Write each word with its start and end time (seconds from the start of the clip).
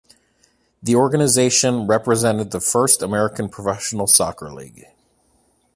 The 0.81 0.95
organization 0.95 1.85
represented 1.85 2.49
the 2.49 2.59
first 2.59 3.03
American 3.03 3.49
professional 3.49 4.07
soccer 4.07 4.51
league. 4.51 4.85